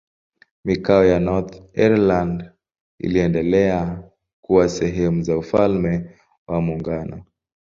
[0.65, 2.51] Mikoa ya Northern Ireland
[2.99, 4.09] iliendelea
[4.43, 7.25] kuwa sehemu za Ufalme wa Muungano.